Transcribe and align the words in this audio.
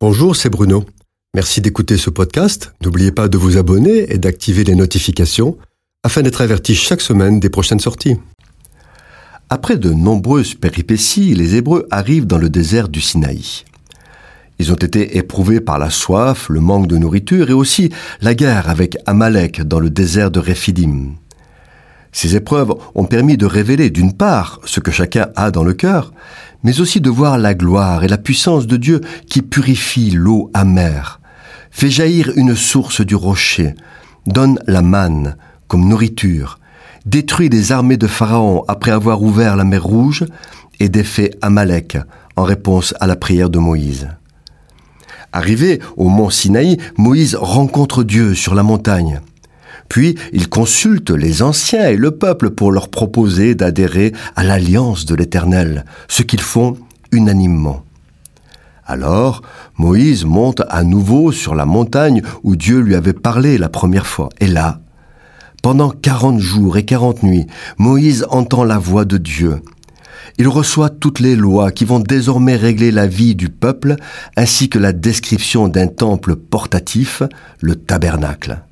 Bonjour, 0.00 0.36
c'est 0.36 0.48
Bruno. 0.48 0.84
Merci 1.34 1.60
d'écouter 1.60 1.96
ce 1.96 2.08
podcast. 2.08 2.72
N'oubliez 2.84 3.10
pas 3.10 3.26
de 3.26 3.36
vous 3.36 3.58
abonner 3.58 4.12
et 4.12 4.18
d'activer 4.18 4.62
les 4.62 4.76
notifications 4.76 5.58
afin 6.04 6.22
d'être 6.22 6.40
averti 6.40 6.76
chaque 6.76 7.00
semaine 7.00 7.40
des 7.40 7.50
prochaines 7.50 7.80
sorties. 7.80 8.16
Après 9.50 9.76
de 9.76 9.90
nombreuses 9.90 10.54
péripéties, 10.54 11.34
les 11.34 11.56
Hébreux 11.56 11.88
arrivent 11.90 12.28
dans 12.28 12.38
le 12.38 12.48
désert 12.48 12.88
du 12.88 13.00
Sinaï. 13.00 13.64
Ils 14.60 14.70
ont 14.70 14.76
été 14.76 15.16
éprouvés 15.16 15.60
par 15.60 15.80
la 15.80 15.90
soif, 15.90 16.48
le 16.48 16.60
manque 16.60 16.86
de 16.86 16.96
nourriture 16.96 17.50
et 17.50 17.54
aussi 17.54 17.90
la 18.20 18.36
guerre 18.36 18.68
avec 18.70 18.98
Amalek 19.04 19.62
dans 19.62 19.80
le 19.80 19.90
désert 19.90 20.30
de 20.30 20.38
Réphidim. 20.38 21.16
Ces 22.12 22.36
épreuves 22.36 22.74
ont 22.94 23.04
permis 23.04 23.36
de 23.36 23.46
révéler 23.46 23.90
d'une 23.90 24.12
part 24.12 24.60
ce 24.64 24.78
que 24.80 24.90
chacun 24.90 25.28
a 25.36 25.50
dans 25.50 25.64
le 25.64 25.74
cœur, 25.74 26.12
mais 26.62 26.80
aussi 26.80 27.00
de 27.00 27.10
voir 27.10 27.38
la 27.38 27.54
gloire 27.54 28.04
et 28.04 28.08
la 28.08 28.18
puissance 28.18 28.66
de 28.66 28.76
Dieu 28.76 29.00
qui 29.28 29.42
purifie 29.42 30.10
l'eau 30.10 30.50
amère, 30.54 31.20
fait 31.70 31.90
jaillir 31.90 32.32
une 32.36 32.56
source 32.56 33.00
du 33.00 33.14
rocher, 33.14 33.74
donne 34.26 34.58
la 34.66 34.82
manne 34.82 35.36
comme 35.68 35.88
nourriture, 35.88 36.58
détruit 37.06 37.48
les 37.48 37.72
armées 37.72 37.96
de 37.96 38.06
Pharaon 38.06 38.64
après 38.68 38.90
avoir 38.90 39.22
ouvert 39.22 39.56
la 39.56 39.64
mer 39.64 39.84
Rouge 39.84 40.24
et 40.80 40.88
défait 40.88 41.30
Amalek 41.42 41.98
en 42.36 42.44
réponse 42.44 42.94
à 43.00 43.06
la 43.06 43.16
prière 43.16 43.50
de 43.50 43.58
Moïse. 43.58 44.08
Arrivé 45.32 45.80
au 45.96 46.08
mont 46.08 46.30
Sinaï, 46.30 46.78
Moïse 46.96 47.34
rencontre 47.34 48.02
Dieu 48.02 48.34
sur 48.34 48.54
la 48.54 48.62
montagne. 48.62 49.20
Puis 49.88 50.16
il 50.32 50.48
consulte 50.48 51.10
les 51.10 51.42
anciens 51.42 51.88
et 51.88 51.96
le 51.96 52.10
peuple 52.12 52.50
pour 52.50 52.72
leur 52.72 52.88
proposer 52.88 53.54
d'adhérer 53.54 54.12
à 54.36 54.44
l'alliance 54.44 55.06
de 55.06 55.14
l'Éternel, 55.14 55.84
ce 56.08 56.22
qu'ils 56.22 56.40
font 56.40 56.76
unanimement. 57.12 57.84
Alors 58.86 59.42
Moïse 59.76 60.24
monte 60.24 60.62
à 60.68 60.82
nouveau 60.82 61.30
sur 61.30 61.54
la 61.54 61.66
montagne 61.66 62.22
où 62.42 62.56
Dieu 62.56 62.80
lui 62.80 62.94
avait 62.94 63.12
parlé 63.12 63.58
la 63.58 63.68
première 63.68 64.06
fois. 64.06 64.30
Et 64.40 64.46
là, 64.46 64.80
pendant 65.62 65.90
quarante 65.90 66.40
jours 66.40 66.76
et 66.76 66.84
quarante 66.84 67.22
nuits, 67.22 67.46
Moïse 67.76 68.26
entend 68.30 68.64
la 68.64 68.78
voix 68.78 69.04
de 69.04 69.18
Dieu. 69.18 69.60
Il 70.38 70.48
reçoit 70.48 70.88
toutes 70.88 71.20
les 71.20 71.36
lois 71.36 71.72
qui 71.72 71.84
vont 71.84 71.98
désormais 71.98 72.56
régler 72.56 72.90
la 72.90 73.06
vie 73.06 73.34
du 73.34 73.48
peuple, 73.48 73.96
ainsi 74.36 74.68
que 74.68 74.78
la 74.78 74.92
description 74.92 75.68
d'un 75.68 75.88
temple 75.88 76.36
portatif, 76.36 77.22
le 77.60 77.74
tabernacle. 77.74 78.62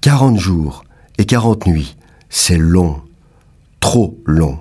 Quarante 0.00 0.38
jours 0.38 0.84
et 1.18 1.26
quarante 1.26 1.66
nuits, 1.66 1.94
c'est 2.30 2.56
long, 2.56 3.02
trop 3.80 4.18
long. 4.24 4.58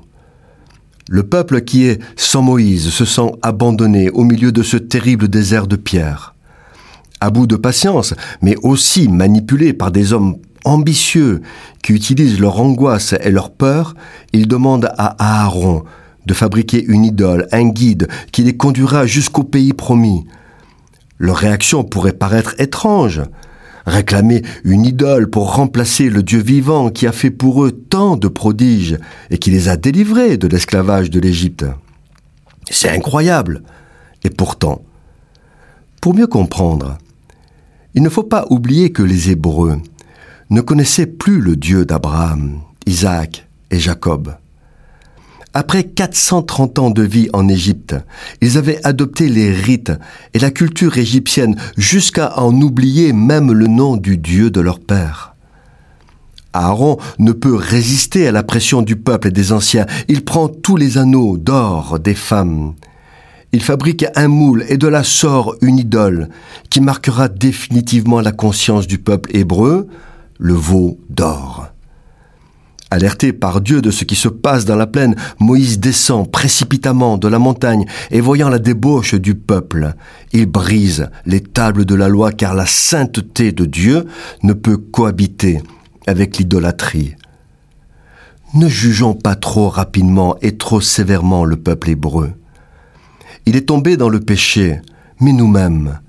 Le 1.07 1.23
peuple 1.23 1.61
qui 1.61 1.85
est 1.85 2.01
sans 2.17 2.41
Moïse 2.41 2.89
se 2.89 3.05
sent 3.05 3.31
abandonné 3.41 4.09
au 4.09 4.25
milieu 4.25 4.51
de 4.51 4.63
ce 4.63 4.75
terrible 4.75 5.29
désert 5.29 5.67
de 5.67 5.77
pierre. 5.77 6.35
À 7.21 7.29
bout 7.29 7.47
de 7.47 7.55
patience, 7.55 8.13
mais 8.41 8.57
aussi 8.63 9.07
manipulé 9.07 9.71
par 9.71 9.91
des 9.91 10.11
hommes 10.11 10.35
ambitieux 10.65 11.41
qui 11.83 11.93
utilisent 11.93 12.41
leur 12.41 12.59
angoisse 12.59 13.15
et 13.21 13.31
leur 13.31 13.49
peur, 13.49 13.95
ils 14.33 14.47
demandent 14.47 14.91
à 14.97 15.15
Aaron 15.43 15.85
de 16.25 16.33
fabriquer 16.33 16.83
une 16.83 17.05
idole, 17.05 17.47
un 17.53 17.69
guide 17.69 18.09
qui 18.33 18.43
les 18.43 18.57
conduira 18.57 19.05
jusqu'au 19.05 19.43
pays 19.43 19.71
promis. 19.71 20.25
Leur 21.17 21.37
réaction 21.37 21.85
pourrait 21.85 22.11
paraître 22.11 22.55
étrange, 22.59 23.21
réclamer 23.89 24.43
une 24.63 24.85
idole 24.85 25.29
pour 25.29 25.55
remplacer 25.55 26.09
le 26.09 26.23
Dieu 26.23 26.41
vivant 26.41 26.89
qui 26.89 27.07
a 27.07 27.11
fait 27.11 27.31
pour 27.31 27.65
eux 27.65 27.71
tant 27.71 28.15
de 28.15 28.27
prodiges 28.27 28.97
et 29.29 29.37
qui 29.37 29.51
les 29.51 29.67
a 29.67 29.77
délivrés 29.77 30.37
de 30.37 30.47
l'esclavage 30.47 31.09
de 31.09 31.19
l'Égypte. 31.19 31.65
C'est 32.69 32.89
incroyable. 32.89 33.63
Et 34.23 34.29
pourtant, 34.29 34.81
pour 36.01 36.13
mieux 36.13 36.27
comprendre, 36.27 36.97
il 37.93 38.03
ne 38.03 38.09
faut 38.09 38.23
pas 38.23 38.45
oublier 38.49 38.91
que 38.91 39.03
les 39.03 39.31
Hébreux 39.31 39.77
ne 40.49 40.61
connaissaient 40.61 41.07
plus 41.07 41.41
le 41.41 41.55
Dieu 41.55 41.85
d'Abraham, 41.85 42.61
Isaac 42.85 43.47
et 43.71 43.79
Jacob. 43.79 44.35
Après 45.55 45.83
430 45.83 46.79
ans 46.79 46.89
de 46.91 47.01
vie 47.01 47.27
en 47.33 47.47
Égypte, 47.47 47.95
ils 48.39 48.57
avaient 48.57 48.85
adopté 48.85 49.29
les 49.29 49.51
rites 49.51 49.91
et 50.35 50.39
la 50.39 50.51
culture 50.51 50.97
égyptienne 50.97 51.55
jusqu'à 51.75 52.37
en 52.37 52.53
oublier 52.61 53.13
même 53.13 53.51
le 53.51 53.65
nom 53.65 53.97
du 53.97 54.17
Dieu 54.17 54.51
de 54.51 54.61
leur 54.61 54.79
père. 54.79 55.35
Aaron 56.53 56.97
ne 57.17 57.31
peut 57.31 57.55
résister 57.55 58.27
à 58.27 58.31
la 58.31 58.43
pression 58.43 58.83
du 58.83 58.95
peuple 58.95 59.29
et 59.29 59.31
des 59.31 59.51
anciens. 59.51 59.87
Il 60.07 60.23
prend 60.23 60.49
tous 60.49 60.77
les 60.77 60.97
anneaux 60.97 61.37
d'or 61.37 61.99
des 61.99 62.15
femmes. 62.15 62.73
Il 63.51 63.63
fabrique 63.63 64.05
un 64.15 64.27
moule 64.27 64.65
et 64.69 64.77
de 64.77 64.87
la 64.87 65.03
sort 65.03 65.55
une 65.61 65.79
idole 65.79 66.29
qui 66.69 66.81
marquera 66.81 67.27
définitivement 67.27 68.21
la 68.21 68.31
conscience 68.31 68.85
du 68.85 68.99
peuple 68.99 69.35
hébreu, 69.35 69.87
le 70.37 70.53
veau 70.53 70.99
d'or. 71.09 71.69
Alerté 72.91 73.33
par 73.33 73.61
Dieu 73.61 73.83
de 73.83 73.91
ce 73.91 74.03
qui 74.03 74.15
se 74.15 74.27
passe 74.27 74.65
dans 74.65 74.75
la 74.75 74.87
plaine, 74.87 75.15
Moïse 75.39 75.79
descend 75.79 76.29
précipitamment 76.29 77.19
de 77.19 77.27
la 77.27 77.37
montagne 77.37 77.85
et 78.09 78.19
voyant 78.19 78.49
la 78.49 78.57
débauche 78.57 79.13
du 79.13 79.35
peuple, 79.35 79.93
il 80.33 80.47
brise 80.47 81.09
les 81.27 81.41
tables 81.41 81.85
de 81.85 81.93
la 81.93 82.07
loi 82.07 82.31
car 82.31 82.55
la 82.55 82.65
sainteté 82.65 83.51
de 83.51 83.65
Dieu 83.65 84.05
ne 84.41 84.53
peut 84.53 84.77
cohabiter 84.77 85.61
avec 86.07 86.37
l'idolâtrie. 86.37 87.15
Ne 88.55 88.67
jugeons 88.67 89.13
pas 89.13 89.35
trop 89.35 89.69
rapidement 89.69 90.35
et 90.41 90.57
trop 90.57 90.81
sévèrement 90.81 91.45
le 91.45 91.57
peuple 91.57 91.91
hébreu. 91.91 92.31
Il 93.45 93.55
est 93.55 93.67
tombé 93.67 93.97
dans 93.97 94.09
le 94.09 94.19
péché, 94.19 94.81
mais 95.19 95.31
nous-mêmes, 95.31 95.99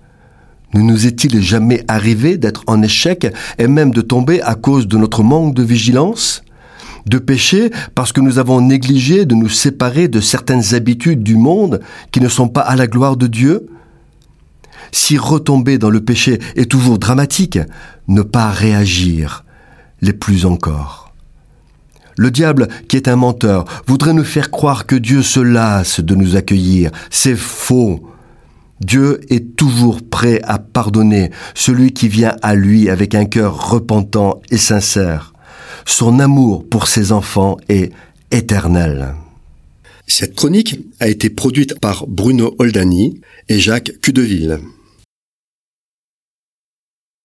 ne 0.73 0.81
nous 0.81 1.07
est-il 1.07 1.43
jamais 1.43 1.85
arrivé 1.89 2.39
d'être 2.39 2.63
en 2.67 2.81
échec 2.81 3.27
et 3.59 3.67
même 3.67 3.91
de 3.91 4.01
tomber 4.01 4.41
à 4.41 4.55
cause 4.55 4.89
de 4.89 4.97
notre 4.97 5.23
manque 5.23 5.55
de 5.55 5.63
vigilance? 5.63 6.43
De 7.07 7.19
péché 7.19 7.71
parce 7.95 8.13
que 8.13 8.21
nous 8.21 8.39
avons 8.39 8.61
négligé 8.61 9.25
de 9.25 9.35
nous 9.35 9.49
séparer 9.49 10.09
de 10.09 10.21
certaines 10.21 10.75
habitudes 10.75 11.23
du 11.23 11.37
monde 11.37 11.81
qui 12.13 12.21
ne 12.21 12.29
sont 12.29 12.49
pas 12.49 12.61
à 12.63 12.77
la 12.77 12.87
gloire 12.87 13.17
de 13.17 13.27
Dieu 13.27 13.67
Si 14.93 15.19
retomber 15.19 15.79
dans 15.79 15.91
le 15.91 16.01
péché 16.01 16.41
est 16.57 16.71
toujours 16.71 16.99
dramatique, 16.99 17.59
ne 18.09 18.23
pas 18.23 18.51
réagir 18.51 19.45
l'est 20.01 20.13
plus 20.13 20.47
encore. 20.47 21.15
Le 22.17 22.31
diable, 22.31 22.69
qui 22.89 22.97
est 22.97 23.09
un 23.09 23.17
menteur, 23.17 23.65
voudrait 23.87 24.13
nous 24.13 24.25
faire 24.25 24.51
croire 24.51 24.87
que 24.87 24.97
Dieu 24.97 25.23
se 25.23 25.41
lasse 25.41 26.01
de 26.01 26.15
nous 26.15 26.37
accueillir. 26.37 26.91
C'est 27.09 27.37
faux. 27.37 28.11
Dieu 28.81 29.21
est 29.33 29.57
toujours 29.57 30.03
prêt 30.03 30.41
à 30.45 30.59
pardonner 30.59 31.31
celui 31.55 31.93
qui 31.93 32.09
vient 32.09 32.37
à 32.43 32.55
lui 32.55 32.91
avec 32.91 33.15
un 33.15 33.27
cœur 33.27 33.71
repentant 33.71 34.41
et 34.51 34.57
sincère 34.57 35.30
son 35.91 36.21
amour 36.21 36.65
pour 36.69 36.87
ses 36.87 37.13
enfants 37.13 37.57
est 37.69 37.93
éternel. 38.31 39.15
Cette 40.07 40.35
chronique 40.35 40.79
a 41.01 41.09
été 41.09 41.31
produite 41.31 41.79
par 41.81 42.07
Bruno 42.07 42.55
Oldani 42.59 43.21
et 43.49 43.59
Jacques 43.59 43.93
Cudeville. 44.01 44.61